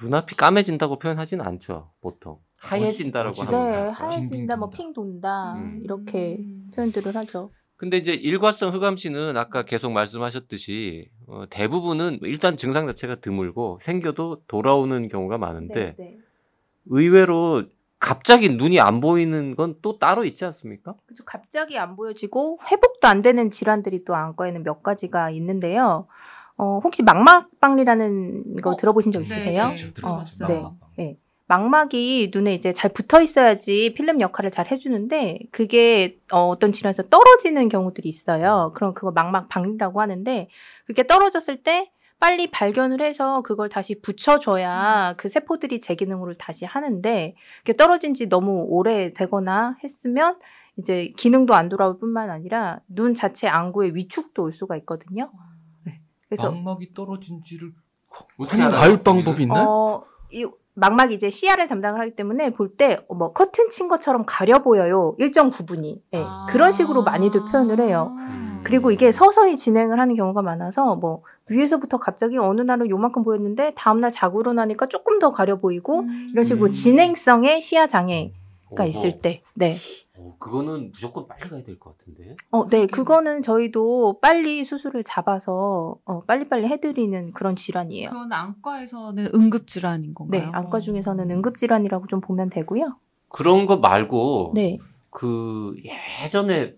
눈앞이 0.00 0.34
까매진다고 0.34 0.98
표현하지는 0.98 1.44
않죠 1.44 1.90
보통 2.00 2.38
하얘진다라고 2.56 3.42
어, 3.42 3.44
네, 3.44 3.52
합니다. 3.56 3.90
하얘진다, 3.92 4.56
뭐 4.56 4.70
핑 4.70 4.94
돈다 4.94 5.56
음. 5.56 5.80
이렇게 5.84 6.38
표현들을 6.74 7.14
하죠. 7.16 7.50
근데 7.84 7.98
이제 7.98 8.14
일과성 8.14 8.72
흑암시는 8.72 9.36
아까 9.36 9.62
계속 9.66 9.92
말씀하셨듯이 9.92 11.10
어, 11.26 11.44
대부분은 11.50 12.20
일단 12.22 12.56
증상 12.56 12.86
자체가 12.86 13.16
드물고 13.16 13.78
생겨도 13.82 14.44
돌아오는 14.48 15.06
경우가 15.06 15.36
많은데 15.36 15.94
네, 15.98 16.02
네. 16.02 16.18
의외로 16.86 17.64
갑자기 17.98 18.48
눈이 18.48 18.80
안 18.80 19.00
보이는 19.00 19.54
건 19.54 19.76
또 19.82 19.98
따로 19.98 20.24
있지 20.24 20.46
않습니까? 20.46 20.94
그죠. 21.04 21.26
갑자기 21.26 21.76
안 21.76 21.94
보여지고 21.94 22.58
회복도 22.70 23.06
안 23.06 23.20
되는 23.20 23.50
질환들이 23.50 24.04
또 24.06 24.14
안과에는 24.14 24.62
몇 24.62 24.82
가지가 24.82 25.28
있는데요. 25.28 26.06
어, 26.56 26.80
혹시 26.82 27.02
망막박리라는 27.02 28.62
거 28.62 28.70
어, 28.70 28.76
들어보신 28.76 29.12
적 29.12 29.18
네, 29.18 29.24
있으세요? 29.24 29.68
네. 29.68 29.92
들어봤어요. 29.92 30.76
네. 30.96 31.04
네. 31.04 31.18
망막이 31.46 32.30
눈에 32.32 32.54
이제 32.54 32.72
잘 32.72 32.90
붙어 32.90 33.20
있어야지 33.20 33.92
필름 33.94 34.20
역할을 34.20 34.50
잘 34.50 34.70
해주는데 34.70 35.40
그게 35.50 36.18
어, 36.32 36.48
어떤 36.48 36.72
질환에서 36.72 37.04
떨어지는 37.04 37.68
경우들이 37.68 38.08
있어요. 38.08 38.72
그럼 38.74 38.94
그거 38.94 39.10
망막 39.10 39.48
박리라고 39.48 40.00
하는데 40.00 40.48
그게 40.86 41.06
떨어졌을 41.06 41.62
때 41.62 41.90
빨리 42.18 42.50
발견을 42.50 43.02
해서 43.02 43.42
그걸 43.42 43.68
다시 43.68 44.00
붙여줘야 44.00 45.14
그 45.18 45.28
세포들이 45.28 45.80
제 45.80 45.94
기능을 45.94 46.34
다시 46.36 46.64
하는데 46.64 47.34
그게 47.58 47.76
떨어진 47.76 48.14
지 48.14 48.26
너무 48.28 48.64
오래 48.68 49.12
되거나 49.12 49.76
했으면 49.84 50.38
이제 50.78 51.12
기능도 51.18 51.54
안 51.54 51.68
돌아올 51.68 51.98
뿐만 51.98 52.30
아니라 52.30 52.80
눈 52.86 53.14
자체 53.14 53.46
안구에 53.48 53.90
위축도 53.94 54.42
올 54.42 54.52
수가 54.52 54.76
있거든요. 54.78 55.30
네. 55.84 56.00
그래서 56.26 56.50
망막이 56.50 56.94
떨어진지를 56.94 57.72
어떻게? 58.38 58.62
알 58.62 58.98
방법이 58.98 59.42
있나요? 59.42 59.68
어, 59.68 60.04
이 60.32 60.46
망막이 60.74 61.14
이제 61.14 61.30
시야를 61.30 61.68
담당을 61.68 62.00
하기 62.00 62.16
때문에 62.16 62.50
볼 62.50 62.76
때 62.76 62.98
뭐 63.08 63.32
커튼 63.32 63.68
친 63.70 63.88
것처럼 63.88 64.24
가려 64.26 64.58
보여요. 64.58 65.14
일정 65.18 65.50
구분이. 65.50 66.02
예, 66.14 66.22
아. 66.24 66.46
그런 66.50 66.72
식으로 66.72 67.02
많이들 67.04 67.42
표현을 67.50 67.80
해요. 67.80 68.12
음. 68.16 68.60
그리고 68.64 68.90
이게 68.90 69.12
서서히 69.12 69.56
진행을 69.56 70.00
하는 70.00 70.16
경우가 70.16 70.42
많아서 70.42 70.96
뭐 70.96 71.22
위에서부터 71.48 71.98
갑자기 71.98 72.38
어느 72.38 72.62
날은 72.62 72.88
요만큼 72.88 73.22
보였는데 73.22 73.74
다음날 73.76 74.10
자고 74.10 74.40
일어나니까 74.40 74.86
조금 74.88 75.18
더 75.18 75.30
가려 75.30 75.56
보이고 75.60 76.00
음. 76.00 76.28
이런 76.32 76.44
식으로 76.44 76.66
음. 76.68 76.72
진행성의 76.72 77.60
시야 77.60 77.86
장애가. 77.86 78.84
있을 78.88 79.20
때. 79.20 79.42
네. 79.54 79.76
어, 80.16 80.36
그거는 80.38 80.92
무조건 80.92 81.26
빨리 81.26 81.40
가야 81.48 81.62
될 81.64 81.78
것 81.78 81.96
같은데. 81.98 82.36
어, 82.52 82.68
네. 82.68 82.86
그거는 82.86 83.42
저희도 83.42 84.20
빨리 84.20 84.64
수술을 84.64 85.02
잡아서 85.02 85.96
어, 86.04 86.20
빨리빨리 86.22 86.68
해드리는 86.68 87.32
그런 87.32 87.56
질환이에요. 87.56 88.10
그건 88.10 88.32
안과에서는 88.32 89.30
응급 89.34 89.66
질환인 89.66 90.14
건가요? 90.14 90.40
네. 90.42 90.50
안과 90.52 90.78
중에서는 90.80 91.30
응급 91.30 91.56
질환이라고 91.56 92.06
좀 92.06 92.20
보면 92.20 92.48
되고요. 92.50 92.96
그런 93.28 93.66
거 93.66 93.78
말고 93.78 94.52
네. 94.54 94.78
그 95.10 95.74
예전에 96.22 96.74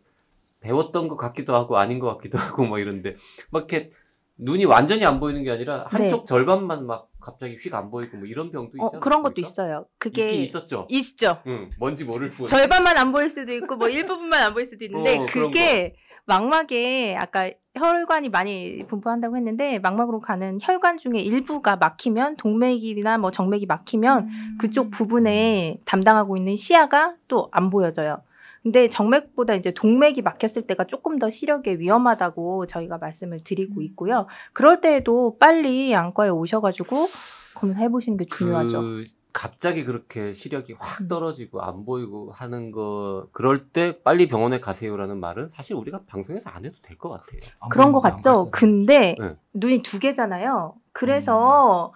배웠던 0.61 1.09
것 1.09 1.17
같기도 1.17 1.55
하고 1.55 1.77
아닌 1.77 1.99
것 1.99 2.07
같기도 2.17 2.39
하고 2.39 2.65
뭐 2.65 2.79
이런데 2.79 3.17
막 3.51 3.71
이렇게 3.71 3.91
눈이 4.39 4.65
완전히 4.67 5.05
안 5.05 5.19
보이는 5.19 5.43
게 5.43 5.51
아니라 5.51 5.87
한쪽 5.89 6.27
절반만 6.27 6.87
막 6.87 7.09
갑자기 7.21 7.57
휙 7.57 7.75
안 7.75 7.91
보이고 7.91 8.17
뭐 8.19 8.27
이런 8.27 8.51
병도 8.53 8.73
네. 8.75 8.83
어? 8.85 9.01
그런 9.01 9.23
것도 9.23 9.41
있어요. 9.41 9.87
그게 9.99 10.29
있었죠. 10.29 10.87
있죠. 10.91 11.39
응, 11.47 11.71
뭔지 11.79 12.05
모를 12.05 12.31
뿐. 12.31 12.47
절반만 12.47 12.97
안 12.99 13.13
보일 13.13 13.31
수도 13.31 13.53
있고 13.55 13.77
뭐 13.77 13.89
일부분만 13.89 14.43
안 14.43 14.53
보일 14.55 14.67
수도 14.67 14.85
있는데 14.85 15.19
어, 15.19 15.27
그게 15.27 15.97
망막에 16.27 17.17
아까 17.19 17.51
혈관이 17.75 18.29
많이 18.31 18.85
분포한다고 18.87 19.37
했는데 19.37 19.79
망막으로 19.79 20.21
가는 20.21 20.59
혈관 20.61 20.99
중에 20.99 21.21
일부가 21.21 21.77
막히면 21.77 22.37
동맥이나 22.37 23.19
뭐 23.19 23.31
정맥이 23.31 23.67
막히면 23.67 24.25
음. 24.25 24.59
그쪽 24.61 24.91
부분에 24.91 25.79
담당하고 25.87 26.37
있는 26.37 26.57
시야가 26.57 27.15
또 27.29 27.49
안 27.53 27.71
보여져요. 27.71 28.23
근데 28.67 28.89
정맥보다 28.89 29.55
이제 29.55 29.73
동맥이 29.73 30.23
막혔을 30.23 30.67
때가 30.67 30.89
조금 30.89 31.21
더 31.21 31.31
시력에 31.31 31.79
위험하다고 31.79 32.67
저희가 32.67 32.99
말씀을 32.99 33.45
드리고 33.45 33.81
있고요. 33.83 34.27
그럴 34.53 34.81
때에도 34.81 35.37
빨리 35.39 35.95
안과에 35.95 36.31
오셔가지고 36.31 37.07
검사해 37.55 37.89
보시는 37.91 38.19
게 38.19 38.25
중요하죠. 38.25 38.81
그 38.81 39.05
갑자기 39.33 39.85
그렇게 39.85 40.33
시력이 40.33 40.75
확 40.81 41.03
음. 41.03 41.07
떨어지고 41.07 41.63
안 41.63 41.85
보이고 41.85 42.33
하는 42.35 42.73
거 42.73 43.29
그럴 43.31 43.69
때 43.69 44.03
빨리 44.03 44.27
병원에 44.27 44.59
가세요라는 44.59 45.21
말은 45.21 45.51
사실 45.51 45.77
우리가 45.77 46.01
방송에서 46.09 46.51
안 46.51 46.65
해도 46.65 46.75
될 46.83 46.99
것 46.99 47.11
같아요. 47.11 47.39
그런 47.71 47.93
것 47.93 48.01
같죠. 48.01 48.51
근데 48.51 49.15
네. 49.17 49.17
음. 49.21 49.37
눈이 49.55 49.83
두 49.83 50.01
개잖아요. 50.01 50.75
그래서 50.91 51.93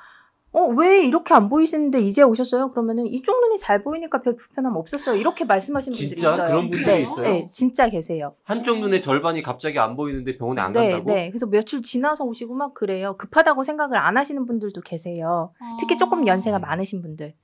어 0.52 0.66
왜 0.71 1.04
이렇게 1.07 1.33
안 1.35 1.49
보이시는데 1.49 2.00
이제 2.00 2.23
오셨어요? 2.23 2.71
그러면은 2.73 3.07
이쪽 3.07 3.40
눈이 3.40 3.59
잘 3.59 3.83
보이니까 3.83 4.21
별 4.23 4.37
불편함 4.37 4.75
없었어요. 4.76 5.16
이렇게 5.16 5.45
말씀하시는 5.45 5.97
분들이 5.97 6.16
진짜? 6.21 6.35
있어요. 6.35 6.49
그런 6.49 6.61
분들이 6.71 6.85
네, 6.85 7.00
있어요? 7.02 7.23
네, 7.23 7.47
진짜 7.50 7.88
계세요. 7.88 8.35
한쪽 8.45 8.78
눈의 8.80 9.00
절반이 9.02 9.42
갑자기 9.42 9.78
안 9.78 9.95
보이는데 9.97 10.37
병원에 10.37 10.61
안 10.61 10.73
네, 10.73 10.90
간다고? 10.90 11.12
네. 11.12 11.28
그래서 11.30 11.47
며칠 11.47 11.83
지나서 11.83 12.25
오시고 12.25 12.54
막 12.54 12.75
그래요. 12.75 13.16
급하다고 13.16 13.62
생각을 13.64 13.97
안 13.97 14.16
하시는 14.16 14.45
분들도 14.47 14.80
계세요. 14.80 15.52
아. 15.61 15.76
특히 15.78 15.97
조금 15.97 16.26
연세가 16.26 16.59
많으신 16.59 17.00
분들. 17.02 17.35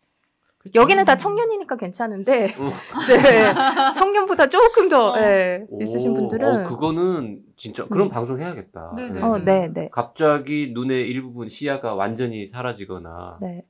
여기는 0.75 1.05
다 1.05 1.17
청년이니까 1.17 1.77
괜찮은데 1.77 2.55
음. 2.59 2.71
네, 3.09 3.55
청년보다 3.95 4.49
조금 4.49 4.89
더 4.89 5.13
어. 5.13 5.17
네, 5.17 5.65
오, 5.69 5.81
있으신 5.83 6.15
분들은 6.15 6.61
어, 6.61 6.63
그거는 6.65 7.41
진짜 7.57 7.87
그런 7.87 8.09
음. 8.09 8.11
방송 8.11 8.41
해야겠다. 8.41 8.93
네네. 8.97 9.23
어, 9.23 9.39
네, 9.39 9.73
네, 9.73 9.89
갑자기 9.93 10.73
눈의 10.75 11.09
일부분 11.09 11.49
시야가 11.49 11.95
완전히 11.95 12.49
사라지거나 12.49 13.39
네. 13.41 13.65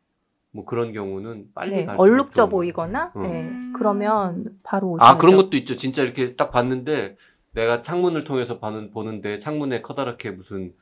뭐 0.50 0.64
그런 0.64 0.92
경우는 0.92 1.50
빨리 1.54 1.84
네, 1.84 1.86
얼룩져 1.96 2.42
좋은 2.42 2.48
보이거나 2.50 3.12
음. 3.16 3.22
네, 3.22 3.42
음. 3.42 3.72
그러면 3.76 4.46
바로 4.62 4.92
오시죠. 4.92 5.04
아 5.04 5.16
그런 5.16 5.36
것도 5.36 5.56
있죠. 5.58 5.76
진짜 5.76 6.02
이렇게 6.02 6.34
딱 6.34 6.50
봤는데 6.50 7.16
내가 7.52 7.82
창문을 7.82 8.24
통해서 8.24 8.58
보는, 8.58 8.90
보는데 8.90 9.38
창문에 9.38 9.82
커다랗게 9.82 10.30
무슨 10.30 10.72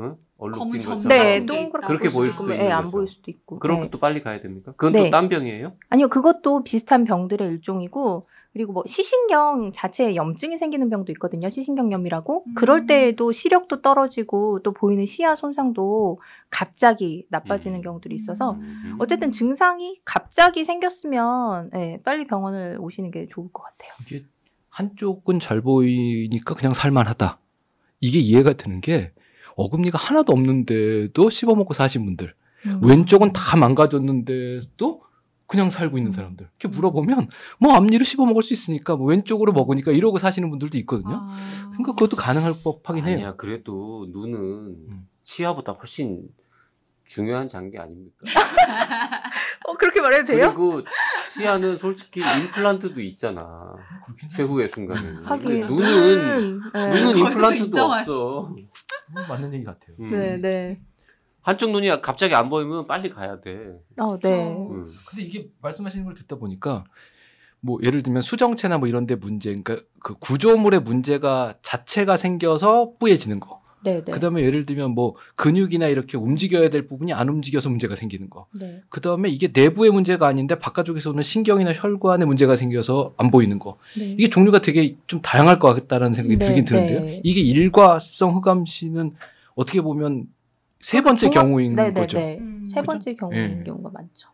응? 0.00 0.16
얼룩진 0.38 0.58
검은 0.58 0.80
점 0.80 0.92
것처럼 0.94 1.18
네, 1.18 1.46
동그랗게 1.46 1.86
그렇게 1.86 2.10
보일 2.10 2.30
수도 2.30 2.50
있는 2.52 2.66
예, 2.66 2.70
안 2.70 2.84
거죠. 2.84 2.96
보일 2.96 3.08
수도 3.08 3.30
있고. 3.30 3.58
그런 3.60 3.78
네. 3.78 3.84
것도 3.84 3.98
빨리 3.98 4.22
가야 4.22 4.40
됩니까? 4.40 4.72
그건 4.72 4.92
네. 4.92 5.04
또딴 5.04 5.28
병이에요? 5.28 5.72
아니요, 5.88 6.08
그것도 6.08 6.64
비슷한 6.64 7.04
병들의 7.04 7.46
일종이고, 7.46 8.24
그리고 8.52 8.72
뭐 8.72 8.84
시신경 8.86 9.72
자체에 9.72 10.14
염증이 10.14 10.58
생기는 10.58 10.88
병도 10.88 11.10
있거든요. 11.12 11.48
시신경염이라고. 11.48 12.44
음. 12.46 12.54
그럴 12.54 12.86
때에도 12.86 13.32
시력도 13.32 13.82
떨어지고 13.82 14.60
또 14.62 14.72
보이는 14.72 15.06
시야 15.06 15.34
손상도 15.34 16.20
갑자기 16.50 17.26
나빠지는 17.30 17.80
음. 17.80 17.82
경우들이 17.82 18.14
있어서 18.14 18.52
음. 18.52 18.96
어쨌든 19.00 19.32
증상이 19.32 20.00
갑자기 20.04 20.64
생겼으면 20.64 21.70
예, 21.74 22.00
빨리 22.04 22.28
병원을 22.28 22.78
오시는 22.80 23.10
게 23.10 23.26
좋을 23.26 23.48
것 23.52 23.64
같아요. 23.64 23.92
이게 24.02 24.24
한쪽은 24.68 25.40
잘 25.40 25.60
보이니까 25.60 26.54
그냥 26.54 26.74
살만하다. 26.74 27.38
이게 27.98 28.20
이해가 28.20 28.52
되는 28.52 28.80
게 28.80 29.12
어금니가 29.56 29.98
하나도 29.98 30.32
없는데도 30.32 31.30
씹어먹고 31.30 31.74
사신 31.74 32.04
분들, 32.04 32.34
음. 32.66 32.80
왼쪽은 32.82 33.32
다 33.32 33.56
망가졌는데도 33.56 35.02
그냥 35.46 35.70
살고 35.70 35.98
있는 35.98 36.10
사람들. 36.10 36.48
이렇게 36.58 36.74
물어보면 36.74 37.28
뭐 37.60 37.74
앞니로 37.74 38.04
씹어 38.04 38.24
먹을 38.24 38.42
수 38.42 38.52
있으니까 38.54 38.96
뭐 38.96 39.06
왼쪽으로 39.06 39.52
먹으니까 39.52 39.92
이러고 39.92 40.18
사시는 40.18 40.50
분들도 40.50 40.78
있거든요. 40.78 41.20
아. 41.22 41.36
그러니까 41.72 41.92
그것도 41.92 42.16
가능할 42.16 42.54
법하긴 42.64 43.04
해요. 43.06 43.14
아니야 43.16 43.36
그래도 43.36 44.06
눈은 44.10 44.38
음. 44.38 45.08
치아보다 45.22 45.72
훨씬 45.72 46.22
중요한 47.06 47.48
장기 47.48 47.78
아닙니까? 47.78 48.16
어, 49.64 49.74
그렇게 49.74 50.00
말해도 50.00 50.26
돼요? 50.26 50.46
그리고 50.48 50.82
치아는 51.28 51.76
솔직히 51.78 52.20
임플란트도 52.20 53.00
있잖아. 53.00 53.74
최후의 54.30 54.68
순간에는. 54.68 55.24
하긴. 55.24 55.66
근데 55.66 55.66
눈은 55.66 56.60
네. 56.72 56.88
눈은 57.00 57.16
임플란트도 57.16 57.82
없어. 57.82 58.48
음, 58.48 58.68
맞는 59.28 59.54
얘기 59.54 59.64
같아요. 59.64 59.96
음. 60.00 60.10
네, 60.10 60.36
네. 60.38 60.80
한쪽 61.40 61.70
눈이 61.70 62.00
갑자기 62.00 62.34
안 62.34 62.48
보이면 62.48 62.86
빨리 62.86 63.10
가야 63.10 63.40
돼. 63.40 63.74
어, 64.00 64.18
네. 64.18 64.54
음. 64.54 64.86
근데 65.08 65.22
이게 65.24 65.50
말씀하시는 65.60 66.04
걸 66.04 66.14
듣다 66.14 66.36
보니까 66.36 66.84
뭐 67.60 67.78
예를 67.82 68.02
들면 68.02 68.20
수정체나 68.22 68.78
뭐 68.78 68.88
이런 68.88 69.06
데 69.06 69.14
문제 69.14 69.48
그러니까 69.50 69.86
그 70.02 70.14
구조물의 70.18 70.80
문제가 70.80 71.54
자체가 71.62 72.16
생겨서 72.18 72.92
뿌얘지는 72.98 73.40
거. 73.40 73.63
네, 73.84 74.02
네. 74.04 74.12
그다음에 74.12 74.42
예를 74.42 74.66
들면 74.66 74.92
뭐 74.92 75.14
근육이나 75.36 75.86
이렇게 75.88 76.16
움직여야 76.16 76.70
될 76.70 76.86
부분이 76.86 77.12
안 77.12 77.28
움직여서 77.28 77.68
문제가 77.68 77.94
생기는 77.96 78.28
거. 78.30 78.46
네. 78.58 78.80
그다음에 78.88 79.28
이게 79.28 79.48
내부의 79.52 79.90
문제가 79.90 80.26
아닌데 80.26 80.58
바깥쪽에서 80.58 81.10
오는 81.10 81.22
신경이나 81.22 81.72
혈관에 81.74 82.24
문제가 82.24 82.56
생겨서 82.56 83.12
안 83.16 83.30
보이는 83.30 83.58
거. 83.58 83.76
네. 83.96 84.06
이게 84.18 84.28
종류가 84.30 84.60
되게 84.62 84.96
좀 85.06 85.20
다양할 85.20 85.58
것 85.58 85.74
같다라는 85.74 86.14
생각이 86.14 86.38
네, 86.38 86.46
들긴 86.46 86.64
드는데요. 86.64 87.00
네. 87.00 87.20
이게 87.22 87.40
일과성 87.40 88.36
흑암시는 88.36 89.14
어떻게 89.54 89.80
보면 89.82 90.26
세 90.80 91.00
번째 91.02 91.28
종합- 91.30 91.32
경우인 91.44 91.74
네, 91.74 91.92
네, 91.92 92.00
거죠. 92.00 92.18
네. 92.18 92.38
음. 92.40 92.64
세 92.66 92.82
번째 92.82 93.14
경우인 93.14 93.58
네. 93.58 93.64
경우가 93.64 93.90
많죠. 93.92 94.28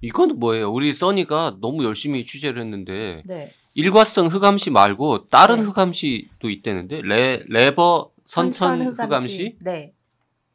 이건 0.00 0.38
뭐예요? 0.38 0.72
우리 0.72 0.92
써니가 0.92 1.58
너무 1.60 1.84
열심히 1.84 2.24
취재를 2.24 2.60
했는데 2.62 3.22
네. 3.24 3.52
일과성 3.74 4.26
흑암시 4.26 4.70
말고 4.70 5.28
다른 5.28 5.60
네. 5.60 5.62
흑암시도 5.62 6.50
있다는데 6.50 7.00
레 7.02 7.42
레버 7.48 8.10
선천 8.32 8.80
흑암시 8.80 9.58
네. 9.60 9.92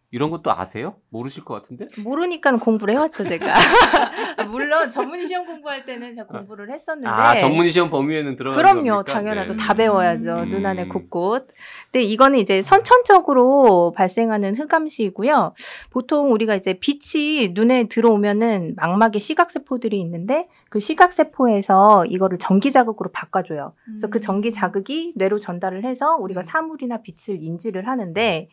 이런 0.09 0.29
것도 0.29 0.51
아세요? 0.51 0.95
모르실 1.09 1.43
것 1.43 1.53
같은데? 1.55 1.87
모르니까 2.01 2.55
공부를 2.55 2.95
해왔죠, 2.95 3.25
제가. 3.27 3.45
물론 4.49 4.89
전문 4.89 5.27
시험 5.27 5.45
공부할 5.45 5.85
때는 5.85 6.15
제가 6.15 6.27
공부를 6.27 6.71
했었는데. 6.71 7.09
아 7.09 7.37
전문 7.37 7.67
시험 7.69 7.89
범위에는 7.89 8.37
들어가는 8.37 8.63
그럼요, 8.63 9.03
겁니까? 9.03 9.13
당연하죠. 9.13 9.57
네. 9.57 9.57
다 9.57 9.73
배워야죠. 9.73 10.43
음. 10.43 10.49
눈 10.49 10.65
안에 10.65 10.87
곳곳. 10.87 11.47
근데 11.91 12.03
이거는 12.05 12.39
이제 12.39 12.61
선천적으로 12.61 13.91
발생하는 13.97 14.55
흑암시이고요. 14.55 15.53
보통 15.89 16.31
우리가 16.31 16.55
이제 16.55 16.79
빛이 16.79 17.49
눈에 17.49 17.89
들어오면은 17.89 18.75
망막에 18.77 19.19
시각세포들이 19.19 19.99
있는데 19.99 20.47
그 20.69 20.79
시각세포에서 20.79 22.05
이거를 22.05 22.37
전기 22.37 22.71
자극으로 22.71 23.11
바꿔줘요. 23.11 23.73
그래서 23.85 24.07
그 24.07 24.21
전기 24.21 24.53
자극이 24.53 25.13
뇌로 25.17 25.39
전달을 25.39 25.83
해서 25.83 26.15
우리가 26.15 26.41
네. 26.41 26.47
사물이나 26.47 27.01
빛을 27.01 27.43
인지를 27.43 27.87
하는데 27.89 28.47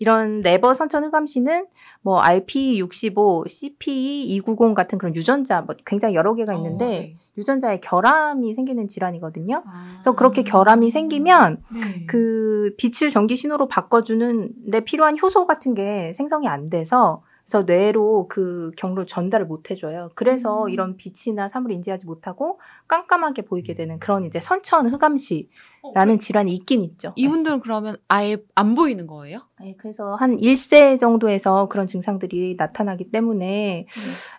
이런 0.00 0.40
레버 0.40 0.72
선천 0.72 1.04
흑암시는 1.04 1.66
뭐 2.00 2.22
RP65, 2.22 3.46
CP290 3.46 4.74
같은 4.74 4.96
그런 4.96 5.14
유전자 5.14 5.60
뭐 5.60 5.76
굉장히 5.84 6.14
여러 6.14 6.34
개가 6.34 6.54
있는데 6.54 6.84
어, 6.84 6.88
네. 6.88 7.16
유전자에 7.36 7.80
결함이 7.80 8.54
생기는 8.54 8.88
질환이거든요. 8.88 9.62
아. 9.66 9.90
그래서 9.92 10.16
그렇게 10.16 10.42
결함이 10.42 10.90
생기면 10.90 11.62
네. 11.74 12.06
그 12.06 12.74
빛을 12.78 13.10
전기 13.10 13.36
신호로 13.36 13.68
바꿔주는 13.68 14.70
데 14.72 14.80
필요한 14.80 15.18
효소 15.20 15.46
같은 15.46 15.74
게 15.74 16.14
생성이 16.14 16.48
안 16.48 16.70
돼서 16.70 17.22
그래서 17.50 17.64
뇌로 17.64 18.28
그 18.28 18.70
경로를 18.76 19.06
전달을 19.06 19.44
못 19.44 19.70
해줘요. 19.70 20.10
그래서 20.14 20.64
음. 20.64 20.70
이런 20.70 20.96
빛이나 20.96 21.48
사물을 21.48 21.74
인지하지 21.74 22.06
못하고 22.06 22.60
깜깜하게 22.86 23.42
보이게 23.42 23.74
되는 23.74 23.98
그런 23.98 24.24
이제 24.24 24.40
선천 24.40 24.88
흑암시 24.88 25.48
라는 25.94 26.14
어, 26.14 26.18
질환이 26.18 26.54
있긴 26.54 26.82
있죠. 26.82 27.12
이분들은 27.16 27.60
그러면 27.60 27.96
아예 28.08 28.36
안 28.54 28.74
보이는 28.74 29.06
거예요? 29.06 29.40
네, 29.60 29.74
그래서 29.76 30.14
한 30.14 30.36
1세 30.36 30.98
정도에서 30.98 31.68
그런 31.68 31.86
증상들이 31.86 32.56
나타나기 32.56 33.10
때문에 33.10 33.86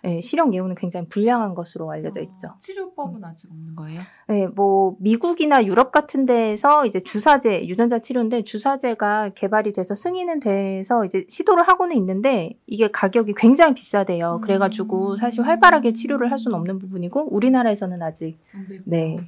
예, 0.04 0.20
실형 0.20 0.52
예후는 0.54 0.74
굉장히 0.74 1.08
불량한 1.08 1.54
것으로 1.54 1.90
알려져 1.90 2.20
어, 2.20 2.22
있죠. 2.22 2.54
치료법은 2.58 3.24
아직 3.24 3.50
없는 3.50 3.76
거예요? 3.76 3.98
네, 4.28 4.46
뭐 4.48 4.96
미국이나 4.98 5.64
유럽 5.64 5.92
같은 5.92 6.26
데에서 6.26 6.86
이제 6.86 7.00
주사제 7.00 7.66
유전자 7.68 8.00
치료인데 8.00 8.42
주사제가 8.42 9.30
개발이 9.34 9.72
돼서 9.72 9.94
승인은 9.94 10.40
돼서 10.40 11.04
이제 11.04 11.24
시도를 11.28 11.68
하고는 11.68 11.96
있는데 11.96 12.58
이게 12.66 12.90
가격이 12.90 13.34
굉장히 13.36 13.74
비싸대요. 13.74 14.36
음. 14.36 14.40
그래가지고 14.40 15.16
사실 15.16 15.42
활발하게 15.44 15.92
치료를 15.92 16.30
할 16.30 16.38
수는 16.38 16.56
없는 16.56 16.78
부분이고 16.78 17.32
우리나라에서는 17.32 18.02
아직 18.02 18.38
안 18.54 18.66
배우고. 18.66 18.84
네. 18.86 19.18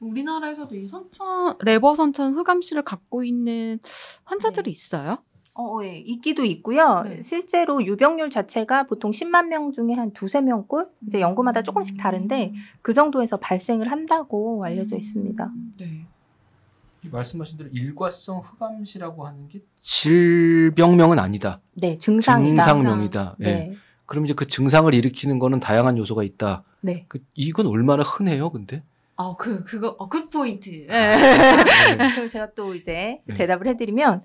우리나라에서도 0.00 0.74
이 0.76 0.86
선천 0.86 1.56
레버 1.60 1.94
선천 1.94 2.34
흑암시를 2.34 2.82
갖고 2.82 3.24
있는 3.24 3.78
환자들이 4.24 4.70
있어요? 4.70 5.18
어, 5.54 5.82
예, 5.82 5.98
있기도 5.98 6.44
있고요. 6.44 7.02
네. 7.02 7.20
실제로 7.20 7.84
유병률 7.84 8.30
자체가 8.30 8.84
보통 8.84 9.10
10만 9.10 9.48
명 9.48 9.72
중에 9.72 9.94
한 9.94 10.12
두세 10.12 10.40
명꼴 10.40 10.88
이제 11.06 11.20
연구마다 11.20 11.62
조금씩 11.62 11.96
다른데 11.98 12.54
그 12.80 12.94
정도에서 12.94 13.38
발생을 13.38 13.90
한다고 13.90 14.64
알려져 14.64 14.96
있습니다. 14.96 15.50
네. 15.78 16.06
말씀하신 17.10 17.58
대로 17.58 17.70
일과성 17.70 18.40
흑암시라고 18.40 19.26
하는 19.26 19.48
게 19.48 19.60
질병명은 19.80 21.18
아니다. 21.18 21.60
네, 21.74 21.98
증상이다. 21.98 22.64
증상명이다. 22.64 23.36
예. 23.40 23.44
네. 23.44 23.76
그럼 24.06 24.24
이제 24.24 24.34
그 24.34 24.46
증상을 24.46 24.92
일으키는 24.94 25.38
거는 25.40 25.58
다양한 25.58 25.98
요소가 25.98 26.22
있다. 26.22 26.62
네. 26.80 27.04
그, 27.08 27.18
이건 27.34 27.66
얼마나 27.66 28.02
흔해요, 28.02 28.50
근데? 28.50 28.82
아, 29.20 29.34
그 29.36 29.64
그거 29.64 29.96
어, 29.98 30.08
good 30.08 30.30
point. 30.30 30.70
네. 30.70 30.86
네. 30.86 31.16
그럼 32.14 32.28
제가 32.28 32.52
또 32.54 32.72
이제 32.76 33.18
네. 33.24 33.34
대답을 33.34 33.66
해드리면 33.66 34.22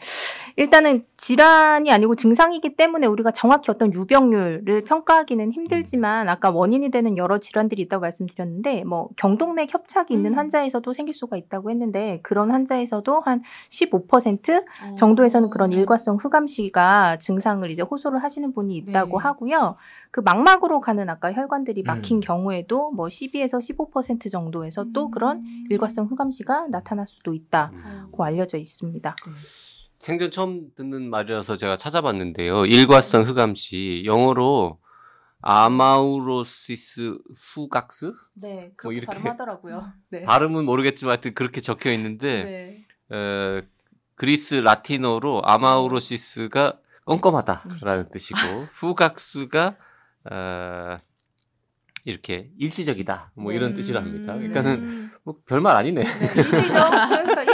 일단은 0.56 1.06
질환이 1.18 1.92
아니고 1.92 2.16
증상이기 2.16 2.76
때문에 2.76 3.08
우리가 3.08 3.32
정확히 3.32 3.72
어떤 3.72 3.94
유병률을 3.94 4.84
평가하기는 4.84 5.52
힘들지만 5.52 6.30
아까 6.30 6.52
원인이 6.52 6.90
되는 6.92 7.18
여러 7.18 7.40
질환들이 7.40 7.82
있다고 7.84 8.02
말씀드렸는데 8.02 8.84
뭐 8.84 9.10
경동맥 9.16 9.74
협착이 9.74 10.08
있는 10.12 10.34
음. 10.34 10.38
환자에서도 10.38 10.94
생길 10.94 11.14
수가 11.14 11.38
있다고 11.38 11.72
했는데 11.72 12.20
그런 12.22 12.52
환자에서도 12.52 13.22
한 13.22 13.42
15% 13.70 14.64
어. 14.64 14.96
정도에서는 14.96 15.50
그런 15.50 15.72
일과성 15.72 16.18
흑암시가 16.18 17.18
증상을 17.20 17.70
이제 17.72 17.82
호소를 17.82 18.22
하시는 18.24 18.54
분이 18.54 18.76
있다고 18.76 19.20
네. 19.20 19.24
하고요. 19.24 19.76
그 20.12 20.20
망막으로 20.20 20.82
가는 20.82 21.10
아까 21.10 21.34
혈관들이 21.34 21.82
음. 21.82 21.86
막힌 21.86 22.20
경우에도 22.20 22.92
뭐 22.92 23.08
12에서 23.08 23.58
15% 23.58 24.32
정도에서 24.32 24.86
또 24.94 25.10
그런 25.10 25.38
음. 25.38 25.68
일과성 25.70 26.08
흑암시가 26.08 26.68
나타날 26.68 27.08
수도 27.08 27.34
있다고 27.34 27.74
음. 27.74 28.22
알려져 28.22 28.58
있습니다. 28.58 29.16
생전 30.04 30.32
처음 30.32 30.68
듣는 30.76 31.10
말이라서 31.10 31.56
제가 31.56 31.78
찾아봤는데요. 31.78 32.66
일과성 32.66 33.24
흑암시 33.24 34.04
영어로 34.06 34.78
아마우로시스 35.40 37.18
후각스 37.54 38.12
네, 38.34 38.74
그렇게 38.76 38.98
이렇게 38.98 39.16
발음하더라고요. 39.18 39.94
네. 40.12 40.24
발음은 40.24 40.66
모르겠지만 40.66 41.12
하여튼 41.14 41.34
그렇게 41.34 41.62
적혀 41.62 41.94
있는데 41.94 42.86
네. 43.10 43.18
에, 43.18 43.62
그리스 44.16 44.56
라틴어로 44.56 45.42
아마우로시스가 45.46 46.80
껌껌하다라는 47.06 48.10
뜻이고 48.12 48.38
후각스가 48.74 49.78
어, 50.30 50.98
이렇게 52.04 52.50
일시적이다 52.58 53.32
뭐 53.36 53.54
이런 53.54 53.72
음. 53.72 53.74
뜻이랍니다. 53.74 54.34
그러니까는 54.34 55.12
뭐 55.24 55.36
별말 55.46 55.78
아니네. 55.78 56.02
일시적 56.02 56.44
그러니까 56.68 57.53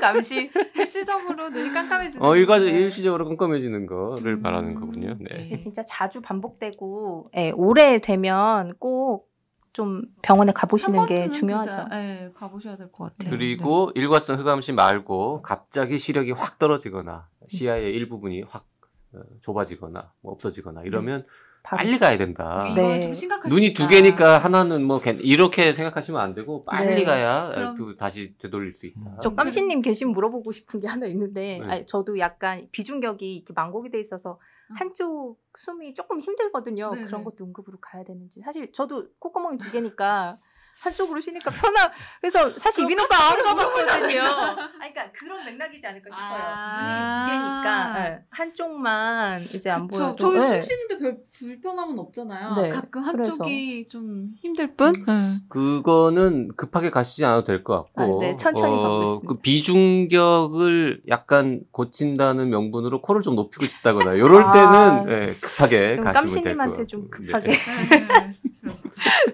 흑암시. 0.00 0.50
일시적으로 0.76 1.50
눈이 1.50 1.72
깜깜해지는. 1.72 2.26
어 2.26 2.36
일과 2.36 2.54
거죠. 2.58 2.68
일시적으로 2.68 3.26
껌껌해지는 3.26 3.86
거를 3.86 4.34
음. 4.34 4.42
말하는 4.42 4.74
거군요. 4.74 5.16
네. 5.20 5.46
이게 5.46 5.58
진짜 5.58 5.84
자주 5.84 6.20
반복되고 6.20 7.30
예, 7.36 7.50
오래 7.50 8.00
되면 8.00 8.74
꼭 8.78 9.30
좀 9.72 10.02
병원에 10.22 10.52
가보시는 10.52 10.98
한게 10.98 11.28
중요하죠. 11.28 11.70
진짜, 11.70 11.88
네, 11.90 12.28
가보셔야 12.34 12.76
될 12.76 12.90
것 12.90 13.04
같아요. 13.16 13.30
그리고 13.30 13.92
일과성 13.94 14.38
흑암시 14.38 14.72
말고 14.72 15.42
갑자기 15.42 15.98
시력이 15.98 16.32
확 16.32 16.58
떨어지거나 16.58 17.28
시야의 17.46 17.94
일부분이 17.94 18.42
확 18.42 18.66
어, 19.14 19.20
좁아지거나 19.40 20.12
뭐 20.22 20.32
없어지거나 20.32 20.82
이러면 20.82 21.22
바로. 21.22 21.32
빨리 21.62 21.98
가야 21.98 22.16
된다. 22.16 22.64
네. 22.74 22.98
네. 22.98 23.12
눈이 23.48 23.68
수 23.68 23.74
두. 23.74 23.88
개니까 23.88 24.38
하나는 24.38 24.82
뭐 24.84 24.98
괜- 25.00 25.20
이렇게 25.20 25.72
생각하시면 25.72 26.20
안 26.20 26.34
되고 26.34 26.64
빨리 26.64 26.94
네. 26.96 27.04
가야 27.04 27.50
그럼- 27.54 27.76
또 27.76 27.96
다시 27.96 28.34
되돌릴 28.38 28.72
수 28.72 28.86
있다. 28.86 29.18
저 29.22 29.34
깜신님 29.34 29.82
계시면 29.82 30.12
물어보고 30.14 30.52
싶은 30.52 30.80
게 30.80 30.88
하나 30.88 31.06
있는데, 31.06 31.60
네. 31.60 31.66
아니, 31.68 31.86
저도 31.86 32.18
약간 32.18 32.66
비중격이 32.72 33.36
이렇게 33.36 33.52
망곡이 33.54 33.90
돼 33.90 34.00
있어서 34.00 34.38
음. 34.70 34.76
한쪽 34.76 35.38
숨이 35.54 35.94
조금 35.94 36.18
힘들거든요. 36.20 36.90
네네. 36.94 37.06
그런 37.06 37.24
것도 37.24 37.44
응급으로 37.44 37.78
가야 37.80 38.04
되는지. 38.04 38.40
사실 38.40 38.72
저도 38.72 39.06
콧구멍이 39.18 39.58
두 39.58 39.70
개니까 39.70 40.38
한쪽으로 40.80 41.20
쉬니까 41.20 41.50
편하. 41.50 41.90
그래서 42.20 42.50
사실 42.58 42.84
이비인후과 42.84 43.14
안 43.32 43.42
가봤거든요. 43.44 43.90
아니, 43.92 44.14
그러니까 44.14 45.12
그런 45.12 45.44
맥락이지 45.44 45.86
않을까 45.86 46.08
싶어요. 46.10 46.42
아. 46.42 46.86
눈이 46.86 47.00
두 47.10 47.30
개니까 47.30 48.06
예, 48.06 48.18
한쪽만 48.30 49.40
이제 49.40 49.68
안. 49.70 49.86
보여도. 49.86 50.16
저희 50.16 50.36
예. 50.36 50.40
숨 50.40 50.62
쉬는데 50.62 50.98
별 50.98 51.18
불편함은 51.38 51.98
없잖아요. 51.98 52.54
네, 52.54 52.70
가끔 52.70 53.04
그래서. 53.12 53.30
한쪽이 53.32 53.88
좀 53.90 54.30
힘들 54.40 54.74
뿐. 54.74 54.92
네. 54.92 55.12
그거는 55.50 56.48
급하게 56.56 56.90
가시지 56.90 57.24
않아도 57.26 57.44
될 57.44 57.62
것 57.62 57.74
같고, 57.92 58.16
아, 58.22 58.26
네, 58.26 58.36
천천히 58.36 58.74
가고 58.74 59.02
있습니다. 59.04 59.28
그 59.28 59.34
비중격을 59.40 61.02
약간 61.08 61.60
고친다는 61.72 62.48
명분으로 62.48 63.02
코를 63.02 63.20
좀 63.20 63.34
높이고 63.34 63.66
싶다거나 63.66 64.14
이럴 64.14 64.42
아. 64.44 64.50
때는 64.50 65.08
예, 65.10 65.34
급하게 65.40 65.96
가시면 65.96 66.02
될것 66.02 66.14
깜신님한테. 66.14 66.86
좀 66.86 67.02
네. 67.02 67.10
급하게. 67.10 67.52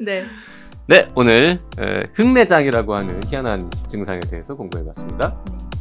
네. 0.00 0.24
네, 0.88 1.08
오늘 1.16 1.58
에, 1.80 2.04
흑내장이라고 2.14 2.94
하는 2.94 3.20
희한한 3.26 3.68
증상에 3.88 4.20
대해서 4.20 4.54
공부해봤습니다. 4.54 5.34
네. 5.44 5.75